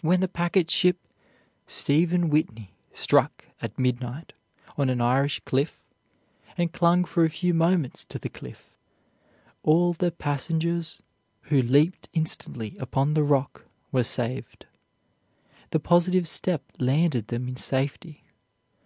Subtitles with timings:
[0.00, 0.96] When the packet ship
[1.66, 4.32] Stephen Whitney struck, at midnight,
[4.78, 5.84] on an Irish cliff,
[6.56, 8.74] and clung for a few moments to the cliff,
[9.62, 11.02] all the passengers
[11.42, 14.64] who leaped instantly upon the rock were saved.
[15.72, 18.24] The positive step landed them in safety.